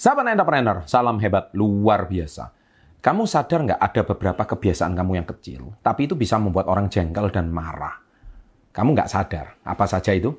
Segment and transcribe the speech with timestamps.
[0.00, 2.56] Sahabat entrepreneur, salam hebat luar biasa.
[3.04, 7.28] Kamu sadar nggak ada beberapa kebiasaan kamu yang kecil, tapi itu bisa membuat orang jengkel
[7.28, 8.00] dan marah.
[8.72, 10.32] Kamu nggak sadar, apa saja itu?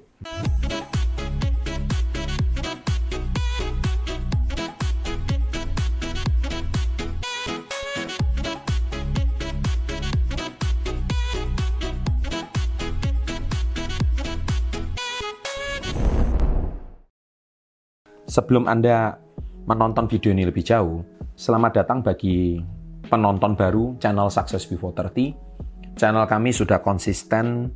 [18.25, 19.22] Sebelum Anda
[19.66, 21.06] menonton video ini lebih jauh,
[21.38, 22.58] selamat datang bagi
[23.06, 25.98] penonton baru channel Success Before 30.
[25.98, 27.70] Channel kami sudah konsisten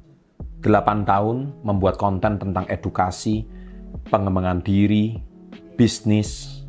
[0.66, 3.46] 8 tahun membuat konten tentang edukasi,
[4.10, 5.20] pengembangan diri,
[5.78, 6.64] bisnis,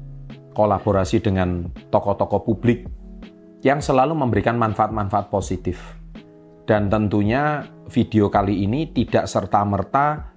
[0.53, 2.85] kolaborasi dengan tokoh-tokoh publik
[3.65, 5.81] yang selalu memberikan manfaat-manfaat positif.
[6.67, 10.35] Dan tentunya video kali ini tidak serta-merta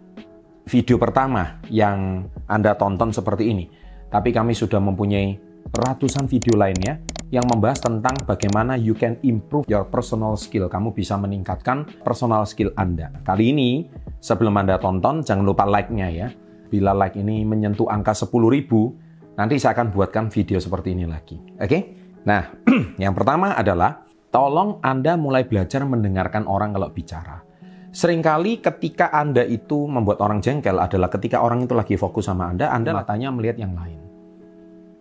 [0.69, 3.78] video pertama yang Anda tonton seperti ini
[4.09, 5.37] tapi kami sudah mempunyai
[5.69, 6.97] ratusan video lainnya
[7.29, 10.65] yang membahas tentang bagaimana you can improve your personal skill.
[10.65, 13.13] Kamu bisa meningkatkan personal skill Anda.
[13.21, 13.69] Kali ini,
[14.17, 16.27] sebelum Anda tonton, jangan lupa like-nya ya.
[16.69, 18.97] Bila like ini menyentuh angka 10 ribu,
[19.37, 21.37] nanti saya akan buatkan video seperti ini lagi.
[21.61, 21.69] Oke?
[21.69, 21.81] Okay?
[22.25, 22.49] Nah,
[23.03, 27.48] yang pertama adalah, tolong Anda mulai belajar mendengarkan orang kalau bicara.
[27.89, 32.69] Seringkali ketika Anda itu membuat orang jengkel adalah ketika orang itu lagi fokus sama Anda,
[32.69, 33.97] Anda matanya melihat yang lain.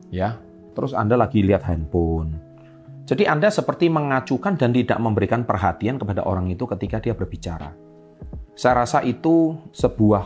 [0.08, 0.40] Ya,
[0.72, 2.40] terus Anda lagi lihat handphone.
[3.04, 7.72] Jadi Anda seperti mengacukan dan tidak memberikan perhatian kepada orang itu ketika dia berbicara.
[8.56, 10.24] Saya rasa itu sebuah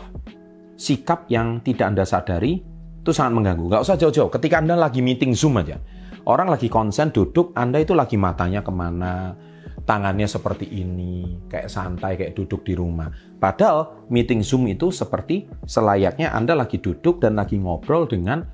[0.79, 2.63] sikap yang tidak Anda sadari,
[3.03, 3.71] itu sangat mengganggu.
[3.75, 5.79] Gak usah jauh-jauh, ketika Anda lagi meeting Zoom aja.
[6.23, 9.35] Orang lagi konsen duduk, Anda itu lagi matanya ke mana,
[9.83, 13.11] tangannya seperti ini, kayak santai, kayak duduk di rumah.
[13.43, 18.47] Padahal meeting Zoom itu seperti selayaknya Anda lagi duduk dan lagi ngobrol dengan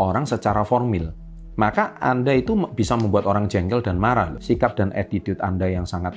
[0.00, 1.12] orang secara formil.
[1.60, 4.32] Maka Anda itu bisa membuat orang jengkel dan marah.
[4.40, 6.16] Sikap dan attitude Anda yang sangat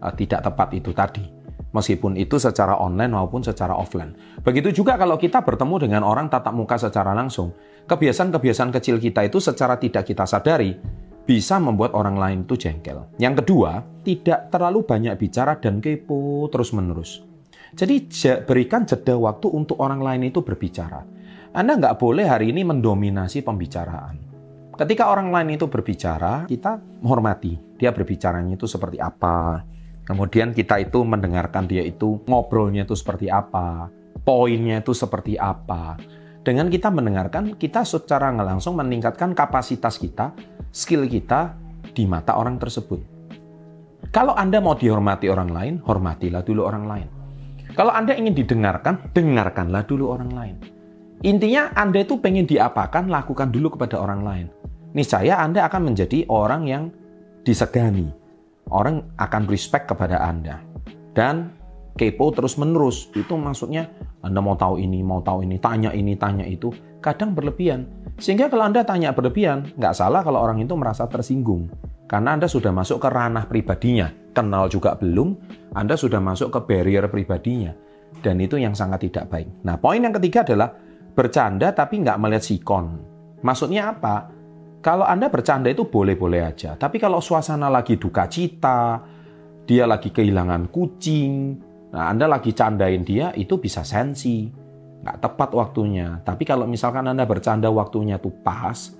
[0.00, 1.24] uh, tidak tepat itu tadi.
[1.68, 4.16] Meskipun itu secara online maupun secara offline.
[4.40, 7.52] Begitu juga kalau kita bertemu dengan orang tatap muka secara langsung.
[7.84, 10.80] Kebiasaan-kebiasaan kecil kita itu secara tidak kita sadari
[11.28, 13.04] bisa membuat orang lain itu jengkel.
[13.20, 17.20] Yang kedua, tidak terlalu banyak bicara dan kepo terus-menerus.
[17.76, 18.08] Jadi
[18.48, 21.04] berikan jeda waktu untuk orang lain itu berbicara.
[21.52, 24.16] Anda nggak boleh hari ini mendominasi pembicaraan.
[24.72, 27.76] Ketika orang lain itu berbicara, kita menghormati.
[27.76, 29.60] Dia berbicaranya itu seperti apa.
[30.08, 33.92] Kemudian kita itu mendengarkan dia itu ngobrolnya itu seperti apa.
[34.24, 36.00] Poinnya itu seperti apa.
[36.48, 40.32] Dengan kita mendengarkan, kita secara langsung meningkatkan kapasitas kita
[40.72, 41.52] skill kita
[41.92, 43.04] di mata orang tersebut.
[44.08, 47.08] Kalau Anda mau dihormati orang lain, hormatilah dulu orang lain.
[47.76, 50.56] Kalau Anda ingin didengarkan, dengarkanlah dulu orang lain.
[51.20, 54.46] Intinya Anda itu pengen diapakan, lakukan dulu kepada orang lain.
[54.96, 56.88] Niscaya Anda akan menjadi orang yang
[57.44, 58.08] disegani.
[58.72, 60.64] Orang akan respect kepada Anda.
[61.12, 61.57] Dan
[61.98, 63.10] kepo terus menerus.
[63.10, 63.90] Itu maksudnya
[64.22, 66.70] Anda mau tahu ini, mau tahu ini, tanya ini, tanya itu.
[67.02, 67.84] Kadang berlebihan.
[68.18, 71.66] Sehingga kalau Anda tanya berlebihan, nggak salah kalau orang itu merasa tersinggung.
[72.08, 74.08] Karena Anda sudah masuk ke ranah pribadinya.
[74.32, 75.34] Kenal juga belum,
[75.74, 77.74] Anda sudah masuk ke barrier pribadinya.
[78.22, 79.66] Dan itu yang sangat tidak baik.
[79.66, 80.72] Nah, poin yang ketiga adalah
[81.12, 82.86] bercanda tapi nggak melihat sikon.
[83.42, 84.30] Maksudnya apa?
[84.78, 86.78] Kalau Anda bercanda itu boleh-boleh aja.
[86.78, 89.02] Tapi kalau suasana lagi duka cita,
[89.68, 91.60] dia lagi kehilangan kucing,
[91.92, 94.48] nah Anda lagi candain dia, itu bisa sensi
[95.02, 96.20] nggak tepat waktunya.
[96.26, 98.92] Tapi kalau misalkan Anda bercanda waktunya itu pas,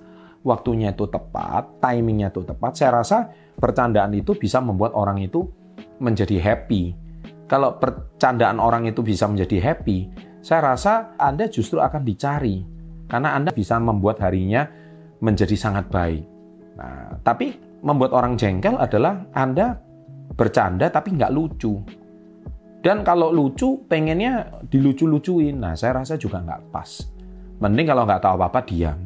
[0.43, 3.29] waktunya itu tepat, timingnya itu tepat, saya rasa
[3.59, 5.43] percandaan itu bisa membuat orang itu
[5.99, 6.95] menjadi happy.
[7.49, 12.63] Kalau percandaan orang itu bisa menjadi happy, saya rasa Anda justru akan dicari.
[13.09, 14.69] Karena Anda bisa membuat harinya
[15.19, 16.23] menjadi sangat baik.
[16.77, 19.81] Nah, tapi membuat orang jengkel adalah Anda
[20.37, 21.73] bercanda tapi nggak lucu.
[22.79, 25.59] Dan kalau lucu, pengennya dilucu-lucuin.
[25.59, 27.03] Nah, saya rasa juga nggak pas.
[27.59, 28.99] Mending kalau nggak tahu apa-apa, diam.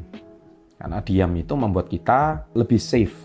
[0.77, 3.15] Karena diam itu membuat kita lebih safe.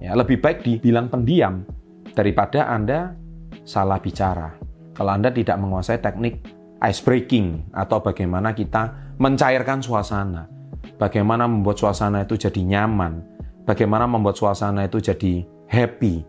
[0.00, 1.64] Ya, lebih baik dibilang pendiam
[2.12, 3.16] daripada Anda
[3.64, 4.52] salah bicara.
[4.92, 6.44] Kalau Anda tidak menguasai teknik
[6.80, 10.48] ice breaking atau bagaimana kita mencairkan suasana.
[10.96, 13.24] Bagaimana membuat suasana itu jadi nyaman.
[13.64, 16.24] Bagaimana membuat suasana itu jadi happy.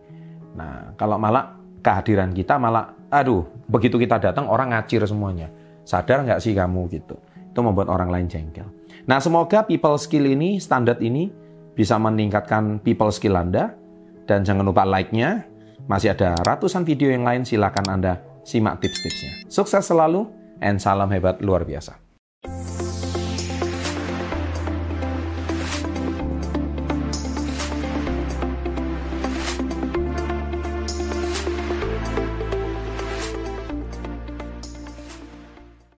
[0.55, 5.51] Nah, kalau malah kehadiran kita malah aduh, begitu kita datang orang ngacir semuanya.
[5.83, 7.19] Sadar nggak sih kamu gitu?
[7.51, 8.65] Itu membuat orang lain jengkel.
[9.05, 11.27] Nah, semoga people skill ini, standar ini
[11.75, 13.75] bisa meningkatkan people skill Anda.
[14.23, 15.43] Dan jangan lupa like-nya.
[15.89, 19.49] Masih ada ratusan video yang lain, silakan Anda simak tips-tipsnya.
[19.49, 20.29] Sukses selalu,
[20.61, 21.97] and salam hebat luar biasa.